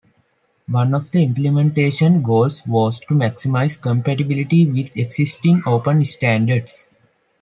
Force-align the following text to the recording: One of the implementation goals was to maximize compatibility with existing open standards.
One 0.67 0.95
of 0.95 1.11
the 1.11 1.21
implementation 1.21 2.23
goals 2.23 2.65
was 2.65 2.99
to 3.01 3.13
maximize 3.13 3.79
compatibility 3.79 4.65
with 4.67 4.97
existing 4.97 5.61
open 5.67 6.03
standards. 6.05 6.87